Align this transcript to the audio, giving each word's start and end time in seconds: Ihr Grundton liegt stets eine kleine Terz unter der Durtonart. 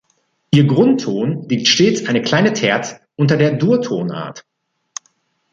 Ihr 0.49 0.65
Grundton 0.65 1.47
liegt 1.47 1.67
stets 1.67 2.07
eine 2.07 2.23
kleine 2.23 2.53
Terz 2.53 2.95
unter 3.17 3.37
der 3.37 3.53
Durtonart. 3.53 4.47